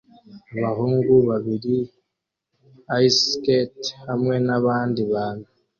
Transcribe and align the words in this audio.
Abahungu 0.57 1.13
babiri 1.29 1.75
ice 3.05 3.23
skate 3.31 3.87
hamwe 4.07 4.35
nabandi 4.45 5.01
bantu 5.13 5.47